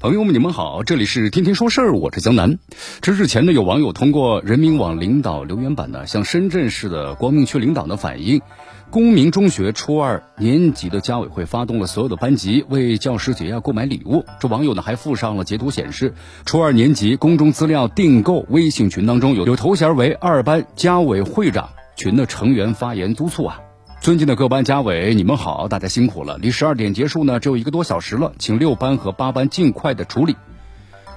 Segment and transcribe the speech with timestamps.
[0.00, 2.60] 朋友们，你们好，这里是天天说事儿，我是江南。
[3.00, 8.40] 这日前呢，有网友通过人民网领导留言板呢，向深圳市的光明区领导呢反映，
[8.90, 14.24] 公明中学初二年级的家委会发动了所有的班级为教师节呀购买礼物。
[14.38, 23.58] 这网友呢还附上了截图，显示初二年级公众资料订购微信群当中有有头衔为二班家委会长群的成员发言督促啊。
[24.08, 26.38] 尊敬的各班家委，你们好，大家辛苦了。
[26.38, 30.34] 离十二点结束呢，只有一个多小时了，请六班和八班尽快的处理。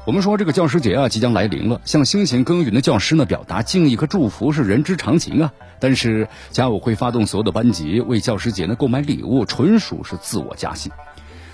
[0.06, 5.54] 我们说这个教师节啊即将来临了，向辛勤耕耘的教师呢表达敬意和祝福是人之常情啊。
[5.80, 10.92] 但是家委会发动所有的班级为教师节呢购买礼物，纯属是自我加薪。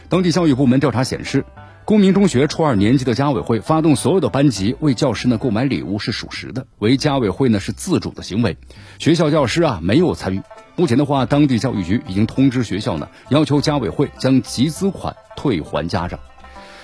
[0.09, 1.45] 当地教育部门调查显示。
[1.87, 8.57] 公民中学初二年级的家委会发动所有的班级为教师呢购买礼物是属实的，为家委会呢是自主的行为，
[8.99, 10.41] 学校教师啊没有参与。
[10.75, 16.19] 目前的话，当地教育局已经通知学校呢，要求家委会将集资款退还家长。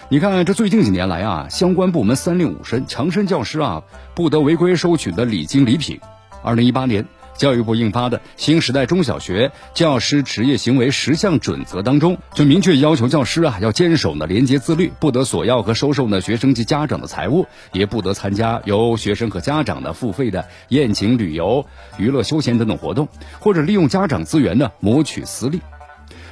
[0.07, 3.83] 你看，这最近几年来啊，相关部门三令五申，强申教师啊
[4.15, 5.99] 不得违规收取的礼金礼品。
[6.41, 7.05] 二零一八年。
[7.37, 21.65] 教育部印发的新时代中小学教师职业行为十项准则当中，就明确要求教师啊要坚守呢廉洁自律，不得索要和收受呢学生及家长的财物，也不得参加由学生和家长呢付费的宴请、旅游、
[21.97, 23.07] 娱乐、休闲等等活动，
[23.39, 25.61] 或者利用家长资源呢谋取私利。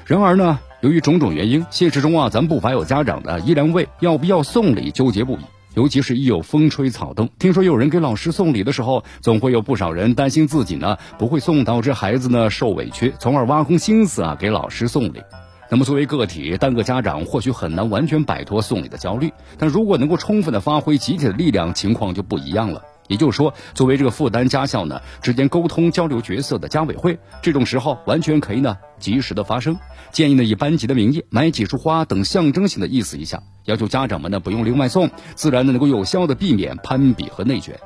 [0.05, 5.39] 然而呢，由于种种原因，现实中啊，咱不乏有家长呢依然为要不要送礼纠结不已。
[5.73, 15.21] 尤其是一有风吹草动，听说有人给老师送礼的时候，总会有不少人担心自己呢不会送，导致孩子呢受委屈，从而挖空心思啊给老师送礼。
[15.69, 22.83] 那么作为个体，单个家长或许很难完全摆脱送礼的焦虑，但如果能够充分的发挥集体的力量，情况就不一样了。
[23.07, 29.77] 也就是说，作为这个负担家校呢之间沟通交流角色的家委会，这种时候完全可以呢及时的发生。
[30.11, 37.79] 建议呢以班级的名义买几束花等象征性的意思一下，要求家长们呢不用另外送，自然呢能够有效的避免攀比和内卷。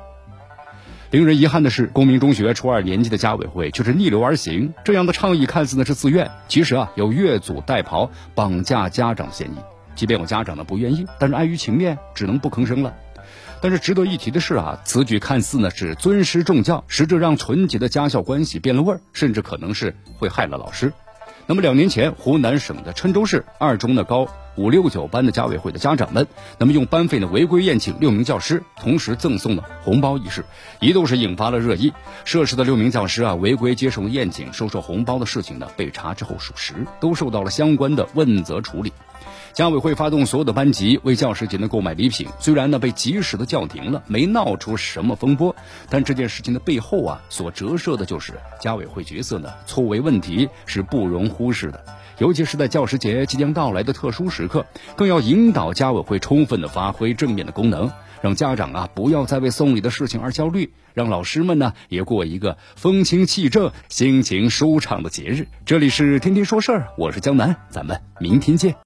[1.12, 9.54] 令人遗憾的是，公民中学初二年级的家委会却是逆流而行，这样的倡议看似呢是自愿，其实啊有越俎代庖、绑架家长的嫌疑。
[9.94, 12.92] 即便有家长呢不愿意，但是碍于情面，只能不吭声了。
[13.60, 20.92] 但是值得一提的是啊，此举看似呢是尊师重教，实质让纯洁的家校关系变了味儿，甚至可能是会害了老师。
[21.48, 26.26] 那么两年前，湖南省的郴州市二中的高五六九班的家委会的家长们，
[26.58, 30.44] 那么用班费呢违规宴请六名教师，同时赠送了红包一事，
[30.80, 31.92] 一度是引发了热议。
[32.24, 38.92] 涉事的六名教师啊违规接受宴请、收受红包的事情呢被查之后属实，都受到了相关的问责处理。
[39.52, 45.56] 家委会发动所有的班级为教师节呢购买礼品，虽然呢被及时的叫停了，没闹出什么风波，
[45.88, 51.84] 但这件事情的背后啊，所折射的就是家委会角色呢错位问题是不容忽视的。
[52.18, 54.64] 尤其是在教师节即将到来的特殊时刻，
[54.96, 57.90] 更要引导家委会充分的发挥正面的功能，
[58.22, 65.46] 让家长啊不要再为送礼的事情而焦虑，让老师们呢也过一个风清气正、心情舒畅的节日。
[65.66, 68.74] 这里是天天说事儿，我是江南，咱们明天见。